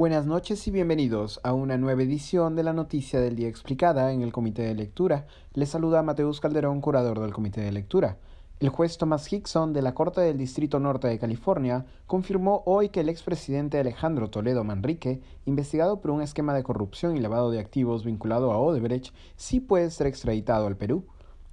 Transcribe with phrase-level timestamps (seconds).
[0.00, 4.22] Buenas noches y bienvenidos a una nueva edición de la Noticia del Día Explicada en
[4.22, 5.26] el Comité de Lectura.
[5.52, 8.16] Les saluda Mateus Calderón, curador del Comité de Lectura.
[8.60, 13.00] El juez Thomas Hickson de la Corte del Distrito Norte de California confirmó hoy que
[13.00, 18.02] el expresidente Alejandro Toledo Manrique, investigado por un esquema de corrupción y lavado de activos
[18.02, 21.04] vinculado a Odebrecht, sí puede ser extraditado al Perú.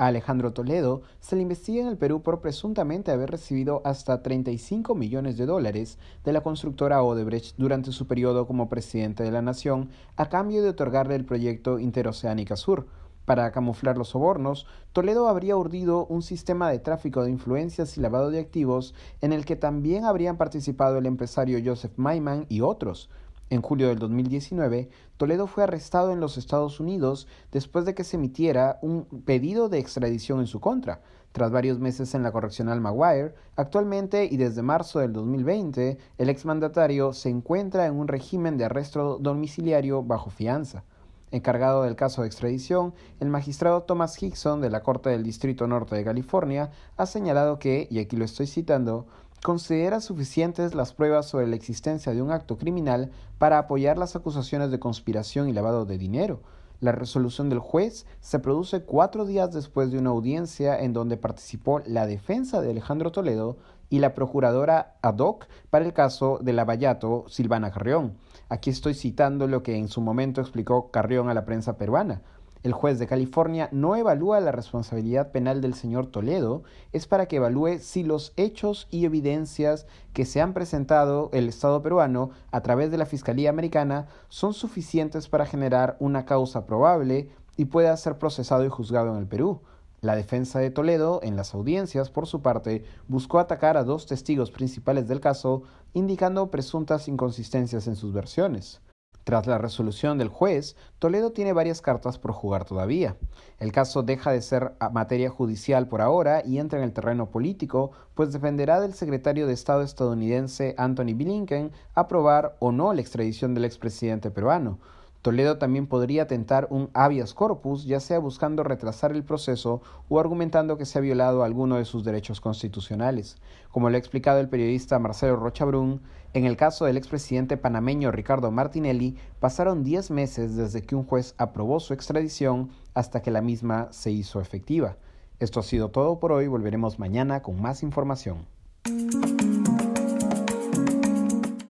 [0.00, 4.94] A Alejandro Toledo se le investiga en el Perú por presuntamente haber recibido hasta 35
[4.94, 9.90] millones de dólares de la constructora Odebrecht durante su periodo como presidente de la nación
[10.16, 12.86] a cambio de otorgarle el proyecto Interoceánica Sur.
[13.26, 18.30] Para camuflar los sobornos, Toledo habría urdido un sistema de tráfico de influencias y lavado
[18.30, 23.10] de activos en el que también habrían participado el empresario Joseph Maiman y otros.
[23.50, 28.16] En julio del 2019, Toledo fue arrestado en los Estados Unidos después de que se
[28.16, 31.00] emitiera un pedido de extradición en su contra.
[31.32, 37.12] Tras varios meses en la correccional Maguire, actualmente y desde marzo del 2020, el exmandatario
[37.12, 40.84] se encuentra en un régimen de arresto domiciliario bajo fianza.
[41.32, 45.94] Encargado del caso de extradición, el magistrado Thomas Hickson de la Corte del Distrito Norte
[45.94, 49.06] de California ha señalado que, y aquí lo estoy citando,
[49.42, 54.70] considera suficientes las pruebas sobre la existencia de un acto criminal para apoyar las acusaciones
[54.70, 56.42] de conspiración y lavado de dinero.
[56.80, 61.80] La resolución del juez se produce cuatro días después de una audiencia en donde participó
[61.84, 63.58] la defensa de Alejandro Toledo
[63.90, 68.14] y la procuradora ad hoc para el caso de Lavallato, Silvana Carrión.
[68.48, 72.22] Aquí estoy citando lo que en su momento explicó Carrión a la prensa peruana.
[72.62, 77.36] El juez de California no evalúa la responsabilidad penal del señor Toledo, es para que
[77.36, 82.90] evalúe si los hechos y evidencias que se han presentado el Estado peruano a través
[82.90, 88.66] de la Fiscalía Americana son suficientes para generar una causa probable y pueda ser procesado
[88.66, 89.62] y juzgado en el Perú.
[90.02, 94.50] La defensa de Toledo, en las audiencias, por su parte, buscó atacar a dos testigos
[94.50, 95.62] principales del caso,
[95.94, 98.82] indicando presuntas inconsistencias en sus versiones.
[99.30, 103.14] Tras la resolución del juez, Toledo tiene varias cartas por jugar todavía.
[103.60, 107.92] El caso deja de ser materia judicial por ahora y entra en el terreno político,
[108.16, 113.66] pues dependerá del secretario de Estado estadounidense Anthony Blinken aprobar o no la extradición del
[113.66, 114.80] expresidente peruano.
[115.22, 120.78] Toledo también podría tentar un habeas corpus, ya sea buscando retrasar el proceso o argumentando
[120.78, 123.36] que se ha violado alguno de sus derechos constitucionales.
[123.70, 126.00] Como lo ha explicado el periodista Marcelo Rochabrún,
[126.32, 131.34] en el caso del expresidente panameño Ricardo Martinelli, pasaron 10 meses desde que un juez
[131.36, 134.96] aprobó su extradición hasta que la misma se hizo efectiva.
[135.38, 138.46] Esto ha sido todo por hoy, volveremos mañana con más información.